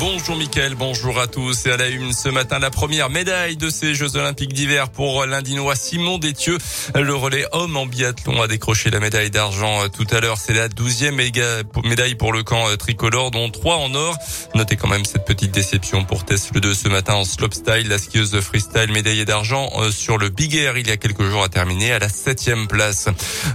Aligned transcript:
Bonjour 0.00 0.36
Mickaël, 0.36 0.74
bonjour 0.74 1.20
à 1.20 1.26
tous. 1.26 1.66
Et 1.66 1.70
à 1.70 1.76
la 1.76 1.88
une 1.88 2.12
ce 2.12 2.28
matin, 2.28 2.58
la 2.58 2.70
première 2.70 3.08
médaille 3.08 3.56
de 3.56 3.70
ces 3.70 3.94
Jeux 3.94 4.16
Olympiques 4.16 4.52
d'hiver 4.52 4.90
pour 4.90 5.24
l'Indinois 5.24 5.76
Simon 5.76 6.18
Détieux. 6.18 6.58
Le 6.94 7.14
relais 7.14 7.46
homme 7.52 7.76
en 7.76 7.86
biathlon 7.86 8.42
a 8.42 8.48
décroché 8.48 8.90
la 8.90 9.00
médaille 9.00 9.30
d'argent 9.30 9.82
euh, 9.82 9.88
tout 9.88 10.06
à 10.10 10.20
l'heure. 10.20 10.38
C'est 10.38 10.54
la 10.54 10.68
douzième 10.68 11.16
médaille 11.16 12.14
pour 12.16 12.32
le 12.32 12.42
camp 12.42 12.68
euh, 12.68 12.76
tricolore, 12.76 13.30
dont 13.30 13.48
trois 13.50 13.76
en 13.76 13.94
or. 13.94 14.16
Notez 14.54 14.76
quand 14.76 14.88
même 14.88 15.04
cette 15.04 15.24
petite 15.24 15.52
déception 15.52 16.04
pour 16.04 16.24
Tess 16.24 16.50
le 16.52 16.60
2 16.60 16.74
ce 16.74 16.88
matin 16.88 17.14
en 17.14 17.24
slopestyle. 17.24 17.88
La 17.88 17.98
skieuse 17.98 18.38
freestyle 18.40 18.92
médaillée 18.92 19.24
d'argent 19.24 19.70
euh, 19.78 19.90
sur 19.90 20.18
le 20.18 20.28
Big 20.28 20.54
Air 20.56 20.76
il 20.78 20.88
y 20.88 20.90
a 20.90 20.96
quelques 20.96 21.22
jours 21.22 21.44
a 21.44 21.48
terminé 21.48 21.92
à 21.92 21.98
la 21.98 22.08
septième 22.08 22.66
place. 22.66 23.08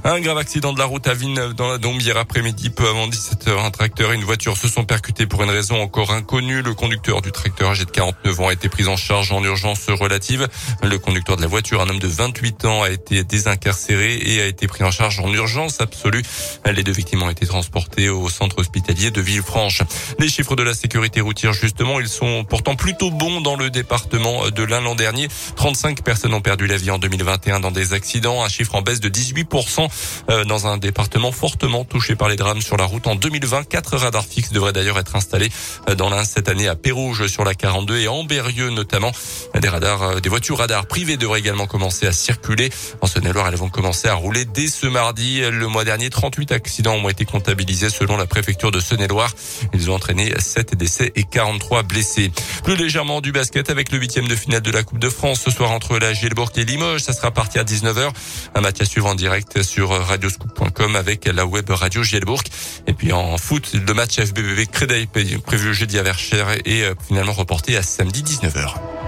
Un 0.03 0.19
grave 0.19 0.37
accident 0.37 0.73
de 0.73 0.79
la 0.79 0.85
route 0.85 1.07
à 1.07 1.13
Vigne 1.13 1.53
dans 1.53 1.69
la 1.69 1.77
Dombe 1.77 2.01
hier 2.01 2.17
après-midi, 2.17 2.69
peu 2.69 2.87
avant 2.87 3.07
17h. 3.07 3.65
Un 3.65 3.71
tracteur 3.71 4.13
et 4.13 4.15
une 4.15 4.23
voiture 4.23 4.55
se 4.57 4.67
sont 4.67 4.85
percutés 4.85 5.25
pour 5.25 5.43
une 5.43 5.49
raison 5.49 5.81
encore 5.81 6.10
Le 6.13 6.73
conducteur 6.73 7.21
du 7.21 7.31
tracteur 7.31 7.69
âgé 7.69 7.85
de 7.85 7.91
49 7.91 8.41
ans 8.41 8.47
a 8.49 8.53
été 8.53 8.67
pris 8.67 8.85
en 8.87 8.97
charge 8.97 9.31
en 9.31 9.41
urgence 9.43 9.89
relative. 9.89 10.49
Le 10.83 10.99
conducteur 10.99 11.37
de 11.37 11.41
la 11.41 11.47
voiture, 11.47 11.79
un 11.81 11.87
homme 11.87 11.99
de 11.99 12.07
28 12.07 12.65
ans, 12.65 12.83
a 12.83 12.89
été 12.89 13.23
désincarcéré 13.23 14.19
et 14.21 14.41
a 14.41 14.45
été 14.45 14.67
pris 14.67 14.83
en 14.83 14.91
charge 14.91 15.21
en 15.21 15.31
urgence 15.33 15.79
absolue. 15.79 16.23
Les 16.65 16.83
deux 16.83 16.91
victimes 16.91 17.23
ont 17.23 17.29
été 17.29 17.47
transportées 17.47 18.09
au 18.09 18.27
centre 18.29 18.59
hospitalier 18.59 19.09
de 19.09 19.21
Villefranche. 19.21 19.83
Les 20.19 20.27
chiffres 20.27 20.57
de 20.57 20.63
la 20.63 20.73
sécurité 20.73 21.21
routière, 21.21 21.53
justement, 21.53 21.99
ils 22.01 22.09
sont 22.09 22.43
pourtant 22.43 22.75
plutôt 22.75 23.09
bons 23.09 23.39
dans 23.39 23.55
le 23.55 23.69
département 23.69 24.49
de 24.49 24.63
l'Ain 24.63 24.81
l'an 24.81 24.95
dernier. 24.95 25.29
35 25.55 26.03
personnes 26.03 26.33
ont 26.33 26.41
perdu 26.41 26.67
la 26.67 26.75
vie 26.75 26.91
en 26.91 26.99
2021 26.99 27.61
dans 27.61 27.71
des 27.71 27.93
accidents, 27.93 28.43
un 28.43 28.49
chiffre 28.49 28.75
en 28.75 28.81
baisse 28.81 28.99
de 28.99 29.09
18% 29.09 29.87
euh, 30.29 30.43
dans 30.43 30.67
un 30.67 30.77
département 30.77 31.31
fortement 31.31 31.85
touché 31.85 32.15
par 32.15 32.27
les 32.27 32.35
drames 32.35 32.61
sur 32.61 32.75
la 32.75 32.85
route. 32.85 33.07
En 33.07 33.15
2020, 33.15 33.63
quatre 33.69 33.95
radars 33.95 34.25
fixes 34.25 34.51
devraient 34.51 34.73
d'ailleurs 34.73 34.99
être 34.99 35.15
installés 35.15 35.49
euh, 35.87 35.95
dans 36.01 36.23
cette 36.23 36.49
année 36.49 36.67
à 36.67 36.75
Pérouge 36.75 37.27
sur 37.27 37.43
la 37.43 37.53
42 37.53 37.99
et 37.99 38.07
en 38.07 38.23
Berrieux 38.23 38.71
notamment. 38.71 39.11
Des 39.53 39.69
radars, 39.69 40.01
euh, 40.01 40.19
des 40.19 40.29
voitures 40.29 40.57
radars 40.57 40.87
privées 40.87 41.15
devraient 41.15 41.39
également 41.39 41.67
commencer 41.67 42.07
à 42.07 42.11
circuler. 42.11 42.71
En 43.01 43.07
Saône-et-Loire, 43.07 43.49
elles 43.49 43.55
vont 43.55 43.69
commencer 43.69 44.07
à 44.07 44.15
rouler 44.15 44.45
dès 44.45 44.65
ce 44.65 44.87
mardi. 44.87 45.41
Le 45.41 45.67
mois 45.67 45.83
dernier, 45.83 46.09
38 46.09 46.53
accidents 46.53 46.95
ont 46.95 47.07
été 47.07 47.25
comptabilisés 47.25 47.91
selon 47.91 48.17
la 48.17 48.25
préfecture 48.25 48.71
de 48.71 48.79
Saône-et-Loire. 48.79 49.31
Ils 49.75 49.91
ont 49.91 49.93
entraîné 49.93 50.33
7 50.39 50.75
décès 50.75 51.11
et 51.15 51.23
43 51.23 51.83
blessés. 51.83 52.31
Plus 52.63 52.75
légèrement 52.75 53.21
du 53.21 53.31
basket 53.31 53.69
avec 53.69 53.91
le 53.91 53.99
huitième 53.99 54.27
de 54.27 54.35
finale 54.35 54.61
de 54.61 54.71
la 54.71 54.81
Coupe 54.81 54.99
de 54.99 55.09
France 55.09 55.41
ce 55.45 55.51
soir 55.51 55.69
entre 55.69 55.99
la 55.99 56.13
Gielbourg 56.13 56.51
et 56.55 56.65
Limoges. 56.65 57.01
Ça 57.01 57.13
sera 57.13 57.29
parti 57.29 57.59
à 57.59 57.63
19h. 57.63 58.09
Un 58.55 58.61
match 58.61 58.81
à 58.81 58.85
suivre 58.85 59.05
en 59.05 59.13
direct 59.13 59.61
sur 59.61 59.89
radioscoop.com 59.89 60.95
avec 60.95 61.25
la 61.25 61.45
web 61.45 61.69
radio 61.69 62.01
Gielbourg. 62.01 62.41
Et 62.87 62.93
puis 62.93 63.13
en 63.13 63.37
foot, 63.37 63.71
le 63.73 63.93
match 63.93 64.15
FBBV 64.15 64.65
Crédit 64.65 65.07
prévu 65.45 65.75
jeudi 65.75 65.90
à 65.97 66.03
Verchères 66.03 66.51
est 66.65 66.83
euh, 66.83 66.93
finalement 67.07 67.33
reporté 67.33 67.77
à 67.77 67.81
samedi 67.81 68.23
19h. 68.23 69.00